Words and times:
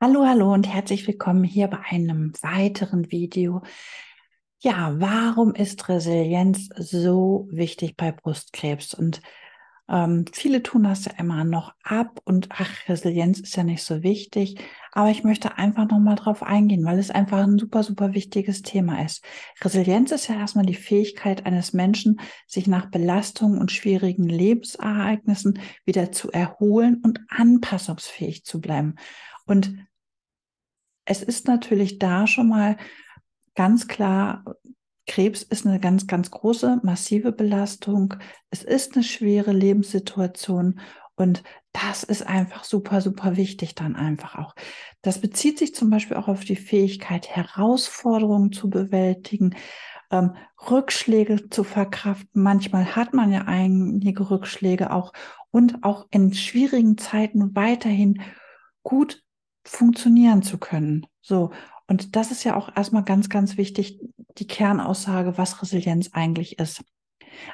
Hallo, 0.00 0.24
hallo 0.24 0.52
und 0.54 0.72
herzlich 0.72 1.08
willkommen 1.08 1.42
hier 1.42 1.66
bei 1.66 1.80
einem 1.90 2.32
weiteren 2.40 3.10
Video. 3.10 3.62
Ja, 4.60 4.94
warum 4.96 5.56
ist 5.56 5.88
Resilienz 5.88 6.68
so 6.76 7.48
wichtig 7.50 7.96
bei 7.96 8.12
Brustkrebs? 8.12 8.94
Und 8.94 9.20
ähm, 9.88 10.26
viele 10.32 10.62
tun 10.62 10.82
das 10.82 11.06
ja 11.06 11.12
immer 11.18 11.44
noch 11.44 11.72
ab 11.82 12.20
und 12.24 12.48
ach, 12.50 12.88
Resilienz 12.88 13.40
ist 13.40 13.56
ja 13.56 13.64
nicht 13.64 13.82
so 13.82 14.02
wichtig. 14.02 14.60
Aber 14.92 15.10
ich 15.10 15.24
möchte 15.24 15.56
einfach 15.56 15.88
nochmal 15.88 16.16
drauf 16.16 16.42
eingehen, 16.42 16.84
weil 16.84 16.98
es 16.98 17.10
einfach 17.10 17.38
ein 17.38 17.58
super, 17.58 17.82
super 17.82 18.14
wichtiges 18.14 18.62
Thema 18.62 19.04
ist. 19.04 19.24
Resilienz 19.62 20.10
ist 20.12 20.28
ja 20.28 20.36
erstmal 20.36 20.66
die 20.66 20.74
Fähigkeit 20.74 21.46
eines 21.46 21.72
Menschen, 21.72 22.20
sich 22.46 22.66
nach 22.66 22.90
Belastungen 22.90 23.58
und 23.58 23.72
schwierigen 23.72 24.28
Lebensereignissen 24.28 25.60
wieder 25.84 26.12
zu 26.12 26.30
erholen 26.32 27.00
und 27.02 27.20
anpassungsfähig 27.28 28.44
zu 28.44 28.60
bleiben. 28.60 28.96
Und 29.46 29.74
es 31.06 31.22
ist 31.22 31.46
natürlich 31.46 31.98
da 31.98 32.26
schon 32.26 32.48
mal 32.48 32.76
ganz 33.54 33.88
klar, 33.88 34.44
Krebs 35.08 35.42
ist 35.42 35.66
eine 35.66 35.80
ganz, 35.80 36.06
ganz 36.06 36.30
große, 36.30 36.80
massive 36.84 37.32
Belastung. 37.32 38.14
Es 38.50 38.62
ist 38.62 38.94
eine 38.94 39.02
schwere 39.02 39.52
Lebenssituation 39.52 40.78
und 41.16 41.42
das 41.72 42.04
ist 42.04 42.24
einfach 42.24 42.62
super, 42.62 43.00
super 43.00 43.36
wichtig 43.36 43.74
dann 43.74 43.96
einfach 43.96 44.36
auch. 44.36 44.54
Das 45.02 45.20
bezieht 45.20 45.58
sich 45.58 45.74
zum 45.74 45.90
Beispiel 45.90 46.16
auch 46.16 46.28
auf 46.28 46.44
die 46.44 46.56
Fähigkeit, 46.56 47.28
Herausforderungen 47.28 48.52
zu 48.52 48.70
bewältigen, 48.70 49.56
ähm, 50.10 50.34
Rückschläge 50.70 51.48
zu 51.50 51.64
verkraften. 51.64 52.42
Manchmal 52.42 52.94
hat 52.94 53.14
man 53.14 53.32
ja 53.32 53.42
einige 53.46 54.30
Rückschläge 54.30 54.92
auch 54.92 55.12
und 55.50 55.82
auch 55.82 56.06
in 56.10 56.34
schwierigen 56.34 56.98
Zeiten 56.98 57.56
weiterhin 57.56 58.22
gut 58.82 59.22
funktionieren 59.64 60.42
zu 60.42 60.58
können. 60.58 61.06
So. 61.20 61.50
Und 61.88 62.16
das 62.16 62.30
ist 62.30 62.44
ja 62.44 62.54
auch 62.54 62.74
erstmal 62.76 63.04
ganz, 63.04 63.28
ganz 63.28 63.56
wichtig, 63.56 63.98
die 64.38 64.46
Kernaussage, 64.46 65.38
was 65.38 65.62
Resilienz 65.62 66.10
eigentlich 66.12 66.58
ist. 66.58 66.82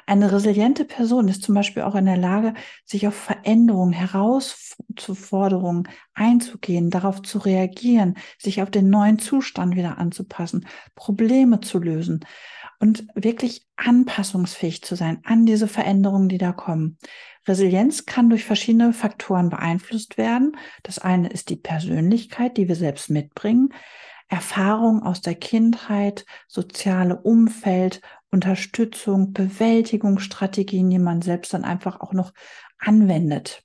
Eine 0.05 0.31
resiliente 0.31 0.85
Person 0.85 1.27
ist 1.27 1.43
zum 1.43 1.55
Beispiel 1.55 1.83
auch 1.83 1.95
in 1.95 2.05
der 2.05 2.17
Lage, 2.17 2.53
sich 2.85 3.07
auf 3.07 3.15
Veränderungen, 3.15 3.93
Herausforderungen 3.93 5.87
einzugehen, 6.13 6.89
darauf 6.89 7.21
zu 7.21 7.39
reagieren, 7.39 8.15
sich 8.39 8.61
auf 8.61 8.71
den 8.71 8.89
neuen 8.89 9.19
Zustand 9.19 9.75
wieder 9.75 9.97
anzupassen, 9.97 10.67
Probleme 10.95 11.59
zu 11.59 11.79
lösen 11.79 12.25
und 12.79 13.07
wirklich 13.15 13.65
anpassungsfähig 13.77 14.83
zu 14.83 14.95
sein 14.95 15.19
an 15.23 15.45
diese 15.45 15.67
Veränderungen, 15.67 16.29
die 16.29 16.37
da 16.37 16.51
kommen. 16.51 16.97
Resilienz 17.47 18.05
kann 18.05 18.29
durch 18.29 18.43
verschiedene 18.43 18.91
Faktoren 18.91 19.49
beeinflusst 19.49 20.17
werden. 20.17 20.57
Das 20.83 20.99
eine 20.99 21.29
ist 21.29 21.49
die 21.49 21.55
Persönlichkeit, 21.57 22.57
die 22.57 22.67
wir 22.67 22.75
selbst 22.75 23.09
mitbringen, 23.09 23.69
Erfahrung 24.35 25.01
aus 25.01 25.21
der 25.21 25.35
Kindheit, 25.35 26.25
soziale 26.49 27.21
Umfeld, 27.21 28.01
Unterstützung, 28.31 29.31
Bewältigungsstrategien, 29.31 30.89
die 30.89 30.99
man 30.99 31.21
selbst 31.21 31.53
dann 31.53 31.63
einfach 31.63 32.01
auch 32.01 32.11
noch 32.11 32.33
anwendet. 32.77 33.63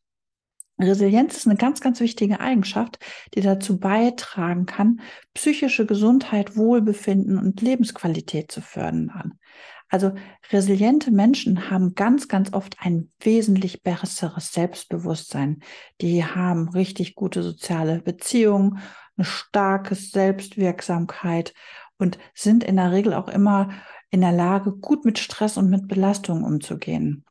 Resilienz 0.78 1.36
ist 1.36 1.48
eine 1.48 1.56
ganz, 1.56 1.80
ganz 1.80 1.98
wichtige 1.98 2.38
Eigenschaft, 2.38 3.00
die 3.34 3.41
dazu 3.41 3.80
beitragen 3.80 4.64
kann, 4.64 5.00
psychische 5.34 5.86
Gesundheit, 5.86 6.56
Wohlbefinden 6.56 7.36
und 7.36 7.60
Lebensqualität 7.60 8.52
zu 8.52 8.62
fördern. 8.62 9.41
Also 9.88 10.12
resiliente 10.52 11.10
Menschen 11.10 11.68
haben 11.68 11.96
ganz, 11.96 12.28
ganz 12.28 12.52
oft 12.52 12.76
ein 12.78 13.10
wesentlich 13.18 13.82
besseres 13.82 14.52
Selbstbewusstsein. 14.52 15.64
Die 16.00 16.24
haben 16.24 16.68
richtig 16.68 17.16
gute 17.16 17.42
soziale 17.42 18.00
Beziehungen, 18.00 18.78
eine 19.20 19.26
starke 19.26 19.94
Selbstwirksamkeit 19.94 21.52
und 21.98 22.18
sind 22.34 22.64
in 22.64 22.76
der 22.76 22.91
Regel 22.91 23.12
auch 23.12 23.28
immer 23.28 23.69
in 24.10 24.22
der 24.22 24.32
Lage, 24.32 24.72
gut 24.72 25.04
mit 25.04 25.19
Stress 25.19 25.58
und 25.58 25.69
mit 25.69 25.88
Belastungen 25.88 26.42
umzugehen. 26.42 27.25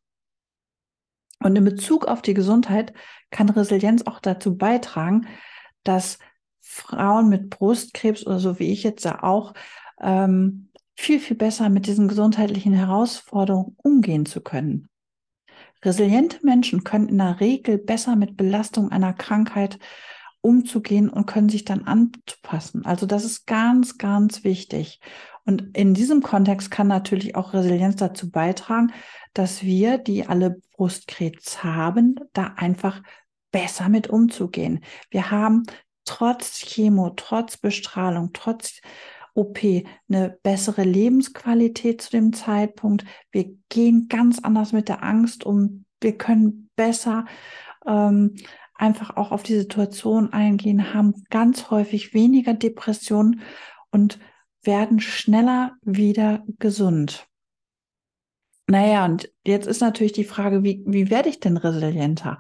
Und 1.44 1.56
in 1.56 1.66
Bezug 1.66 2.06
auf 2.06 2.22
die 2.22 2.36
Gesundheit 2.36 2.94
kann 3.32 3.50
Resilienz 3.50 4.04
auch 4.06 4.20
dazu 4.20 4.56
beitragen, 4.56 5.28
dass 5.84 6.20
Frauen 6.60 7.30
mit 7.30 7.50
Brustkrebs 7.50 8.26
oder 8.28 8.40
so 8.40 8.60
wie 8.60 8.72
ich 8.72 8.84
jetzt 8.84 9.08
auch 9.08 9.54
ähm, 10.00 10.70
viel, 10.96 11.20
viel 11.20 11.38
besser 11.38 11.70
mit 11.70 11.88
diesen 11.88 12.08
gesundheitlichen 12.08 12.74
Herausforderungen 12.74 13.76
umgehen 13.82 14.26
zu 14.28 14.42
können. 14.42 14.90
Resiliente 15.84 16.40
Menschen 16.44 16.84
können 16.84 17.08
in 17.08 17.18
der 17.18 17.40
Regel 17.40 17.80
besser 17.80 18.16
mit 18.16 18.38
Belastung 18.38 18.92
einer 18.92 19.14
Krankheit 19.14 19.80
umzugehen 20.42 21.10
und 21.10 21.26
können 21.26 21.50
sich 21.50 21.66
dann 21.66 21.84
anpassen. 21.84 22.86
Also 22.86 23.06
das 23.06 23.26
ist 23.26 23.46
ganz, 23.46 23.98
ganz 23.98 24.44
wichtig. 24.44 25.00
Und 25.46 25.76
in 25.76 25.94
diesem 25.94 26.22
Kontext 26.22 26.72
kann 26.72 26.88
natürlich 26.88 27.36
auch 27.36 27.54
Resilienz 27.54 27.96
dazu 27.96 28.30
beitragen, 28.30 28.92
dass 29.34 29.64
wir, 29.64 29.98
die 29.98 30.26
alle 30.26 30.62
Brustkrebs 30.76 31.64
haben, 31.64 32.16
da 32.34 32.54
einfach 32.56 33.02
besser 33.52 33.90
mit 33.90 34.10
umzugehen. 34.10 34.82
Wir 35.10 35.32
haben 35.32 35.64
trotz 36.06 36.60
Chemo, 36.60 37.12
trotz 37.16 37.58
Bestrahlung, 37.58 38.32
trotz 38.34 38.82
OP 39.34 39.60
eine 40.10 40.38
bessere 40.44 40.84
Lebensqualität 40.84 42.02
zu 42.02 42.12
dem 42.12 42.34
Zeitpunkt. 42.34 43.06
Wir 43.32 43.56
gehen 43.70 44.08
ganz 44.10 44.40
anders 44.40 44.72
mit 44.74 44.90
der 44.90 45.04
Angst 45.04 45.46
um. 45.46 45.86
Wir 46.02 46.18
können 46.18 46.70
besser 46.76 47.26
ähm, 47.86 48.36
einfach 48.80 49.18
auch 49.18 49.32
auf 49.32 49.44
die 49.44 49.58
Situation 49.58 50.32
eingehen, 50.34 50.94
haben 50.94 51.24
ganz 51.30 51.70
häufig 51.70 52.14
weniger 52.14 52.54
Depressionen 52.54 53.42
und 53.92 54.20
werden 54.64 55.00
schneller 55.00 55.74
wieder 55.82 56.44
gesund. 56.60 57.28
Naja, 58.68 59.06
und 59.06 59.32
jetzt 59.46 59.68
ist 59.68 59.82
natürlich 59.82 60.12
die 60.14 60.24
Frage, 60.24 60.64
wie, 60.64 60.84
wie 60.86 61.10
werde 61.10 61.30
ich 61.30 61.40
denn 61.40 61.58
resilienter? 61.58 62.40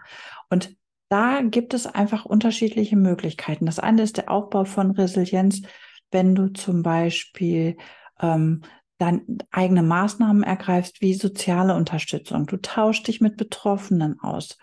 Und 0.49 0.75
da 1.09 1.41
gibt 1.41 1.73
es 1.73 1.87
einfach 1.87 2.25
unterschiedliche 2.25 2.95
Möglichkeiten. 2.95 3.65
Das 3.65 3.79
eine 3.79 4.03
ist 4.03 4.17
der 4.17 4.29
Aufbau 4.29 4.63
von 4.63 4.91
Resilienz, 4.91 5.63
wenn 6.11 6.35
du 6.35 6.49
zum 6.49 6.83
Beispiel 6.83 7.77
ähm, 8.19 8.61
dann 8.99 9.39
eigene 9.49 9.81
Maßnahmen 9.81 10.43
ergreifst, 10.43 11.01
wie 11.01 11.15
soziale 11.15 11.75
Unterstützung. 11.75 12.45
Du 12.45 12.57
tauschst 12.57 13.07
dich 13.07 13.21
mit 13.21 13.37
Betroffenen 13.37 14.19
aus. 14.19 14.57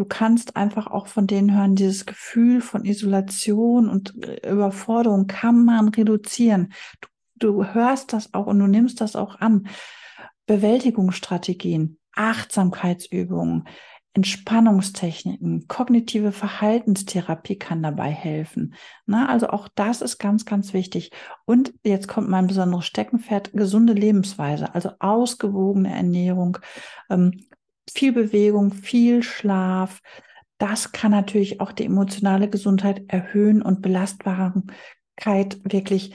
Du 0.00 0.06
kannst 0.06 0.56
einfach 0.56 0.86
auch 0.86 1.08
von 1.08 1.26
denen 1.26 1.54
hören, 1.54 1.74
dieses 1.74 2.06
Gefühl 2.06 2.62
von 2.62 2.86
Isolation 2.86 3.86
und 3.86 4.14
äh, 4.24 4.50
Überforderung 4.50 5.26
kann 5.26 5.62
man 5.62 5.90
reduzieren. 5.90 6.72
Du, 7.02 7.48
du 7.48 7.74
hörst 7.74 8.14
das 8.14 8.32
auch 8.32 8.46
und 8.46 8.60
du 8.60 8.66
nimmst 8.66 9.02
das 9.02 9.14
auch 9.14 9.40
an. 9.40 9.68
Bewältigungsstrategien, 10.46 11.98
Achtsamkeitsübungen, 12.14 13.68
Entspannungstechniken, 14.14 15.68
kognitive 15.68 16.32
Verhaltenstherapie 16.32 17.56
kann 17.56 17.82
dabei 17.82 18.10
helfen. 18.10 18.72
Na, 19.04 19.28
also 19.28 19.50
auch 19.50 19.68
das 19.74 20.00
ist 20.00 20.16
ganz, 20.16 20.46
ganz 20.46 20.72
wichtig. 20.72 21.10
Und 21.44 21.74
jetzt 21.84 22.08
kommt 22.08 22.30
mein 22.30 22.46
besonderes 22.46 22.86
Steckenpferd, 22.86 23.52
gesunde 23.52 23.92
Lebensweise, 23.92 24.74
also 24.74 24.92
ausgewogene 24.98 25.94
Ernährung, 25.94 26.56
ähm, 27.10 27.44
viel 27.90 28.12
Bewegung, 28.12 28.72
viel 28.72 29.22
Schlaf. 29.22 30.00
Das 30.58 30.92
kann 30.92 31.10
natürlich 31.10 31.60
auch 31.60 31.72
die 31.72 31.84
emotionale 31.84 32.48
Gesundheit 32.48 33.04
erhöhen 33.08 33.62
und 33.62 33.82
Belastbarkeit 33.82 35.60
wirklich 35.64 36.14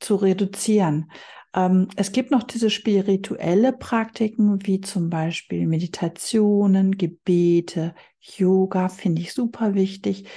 zu 0.00 0.16
reduzieren. 0.16 1.10
Ähm, 1.54 1.88
es 1.96 2.12
gibt 2.12 2.30
noch 2.30 2.42
diese 2.42 2.70
spirituelle 2.70 3.72
Praktiken, 3.72 4.64
wie 4.66 4.80
zum 4.80 5.10
Beispiel 5.10 5.66
Meditationen, 5.66 6.96
Gebete, 6.96 7.94
Yoga, 8.20 8.88
finde 8.88 9.22
ich 9.22 9.32
super 9.32 9.74
wichtig. 9.74 10.28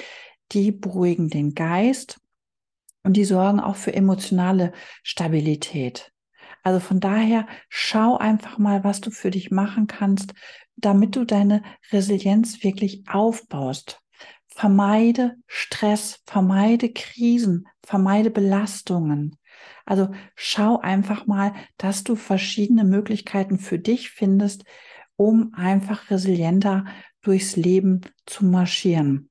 Die 0.53 0.71
beruhigen 0.71 1.29
den 1.29 1.53
Geist 1.53 2.19
und 3.03 3.17
die 3.17 3.25
sorgen 3.25 3.59
auch 3.59 3.75
für 3.75 3.93
emotionale 3.93 4.71
Stabilität. 5.03 6.11
Also 6.63 6.79
von 6.79 6.99
daher 6.99 7.47
schau 7.69 8.17
einfach 8.17 8.57
mal, 8.57 8.83
was 8.83 9.01
du 9.01 9.11
für 9.11 9.31
dich 9.31 9.51
machen 9.51 9.87
kannst, 9.87 10.33
damit 10.81 11.15
du 11.15 11.25
deine 11.25 11.63
Resilienz 11.91 12.63
wirklich 12.63 13.03
aufbaust. 13.09 14.01
Vermeide 14.47 15.35
Stress, 15.47 16.21
vermeide 16.25 16.91
Krisen, 16.91 17.67
vermeide 17.83 18.29
Belastungen. 18.29 19.37
Also 19.85 20.09
schau 20.35 20.79
einfach 20.79 21.27
mal, 21.27 21.53
dass 21.77 22.03
du 22.03 22.15
verschiedene 22.15 22.83
Möglichkeiten 22.83 23.57
für 23.57 23.79
dich 23.79 24.09
findest, 24.09 24.63
um 25.15 25.53
einfach 25.53 26.09
resilienter 26.09 26.85
durchs 27.21 27.55
Leben 27.55 28.01
zu 28.25 28.45
marschieren. 28.45 29.29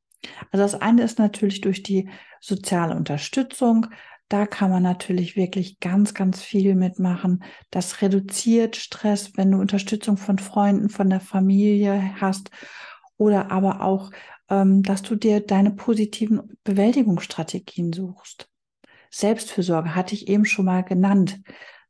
Also 0.51 0.65
das 0.65 0.75
eine 0.75 1.03
ist 1.03 1.19
natürlich 1.19 1.61
durch 1.61 1.83
die 1.83 2.11
soziale 2.41 2.95
Unterstützung. 2.97 3.87
Da 4.29 4.47
kann 4.47 4.71
man 4.71 4.83
natürlich 4.83 5.37
wirklich 5.37 5.81
ganz, 5.81 6.13
ganz 6.13 6.43
viel 6.43 6.75
mitmachen. 6.75 7.43
Das 7.71 8.03
reduziert 8.03 8.77
Stress, 8.77 9.33
wenn 9.37 9.51
du 9.51 9.59
Unterstützung 9.59 10.17
von 10.17 10.39
Freunden, 10.39 10.91
von 10.91 11.09
der 11.09 11.21
Familie 11.21 12.21
hast 12.21 12.51
oder 13.17 13.51
aber 13.51 13.83
auch 13.83 14.11
ähm, 14.49 14.83
dass 14.83 15.03
du 15.03 15.15
dir 15.15 15.41
deine 15.41 15.71
positiven 15.71 16.59
Bewältigungsstrategien 16.65 17.93
suchst. 17.93 18.49
Selbstfürsorge 19.11 19.95
hatte 19.95 20.15
ich 20.15 20.29
eben 20.29 20.45
schon 20.45 20.67
mal 20.67 20.83
genannt. 20.83 21.41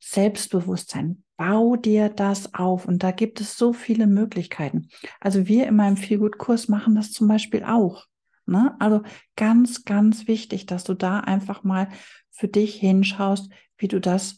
Selbstbewusstsein. 0.01 1.25
Bau 1.37 1.77
dir 1.77 2.09
das 2.09 2.55
auf. 2.55 2.87
Und 2.87 3.03
da 3.03 3.11
gibt 3.11 3.41
es 3.41 3.57
so 3.57 3.73
viele 3.73 4.07
Möglichkeiten. 4.07 4.89
Also 5.21 5.47
wir 5.47 5.67
in 5.67 5.77
meinem 5.77 5.97
Feelgood-Kurs 5.97 6.69
machen 6.69 6.95
das 6.95 7.13
zum 7.13 7.27
Beispiel 7.27 7.65
auch. 7.65 8.07
Ne? 8.49 8.75
Also 8.79 9.03
ganz, 9.37 9.85
ganz 9.85 10.27
wichtig, 10.27 10.67
dass 10.67 10.85
du 10.85 10.95
da 10.95 11.21
einfach 11.21 11.63
mal 11.65 11.89
für 12.31 12.49
dich 12.49 12.75
hinschaust, 12.77 13.51
wie 13.77 13.89
du 13.89 14.01
das 14.01 14.37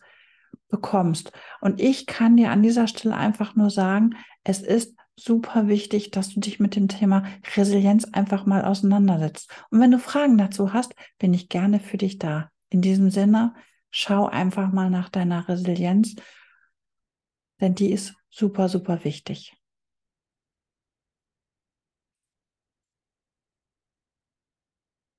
bekommst. 0.68 1.32
Und 1.60 1.80
ich 1.80 2.06
kann 2.06 2.36
dir 2.36 2.50
an 2.50 2.62
dieser 2.62 2.86
Stelle 2.88 3.16
einfach 3.16 3.56
nur 3.56 3.70
sagen, 3.70 4.16
es 4.44 4.60
ist 4.60 4.96
super 5.16 5.68
wichtig, 5.68 6.10
dass 6.10 6.30
du 6.30 6.40
dich 6.40 6.60
mit 6.60 6.76
dem 6.76 6.88
Thema 6.88 7.24
Resilienz 7.56 8.06
einfach 8.12 8.46
mal 8.46 8.64
auseinandersetzt. 8.64 9.50
Und 9.70 9.80
wenn 9.80 9.90
du 9.90 9.98
Fragen 9.98 10.38
dazu 10.38 10.72
hast, 10.72 10.94
bin 11.18 11.34
ich 11.34 11.48
gerne 11.48 11.80
für 11.80 11.98
dich 11.98 12.18
da. 12.18 12.50
In 12.70 12.80
diesem 12.80 13.10
Sinne, 13.10 13.54
schau 13.90 14.26
einfach 14.26 14.72
mal 14.72 14.90
nach 14.90 15.08
deiner 15.08 15.48
Resilienz, 15.48 16.14
denn 17.60 17.74
die 17.74 17.92
ist 17.92 18.14
super, 18.30 18.68
super 18.68 19.04
wichtig. 19.04 19.59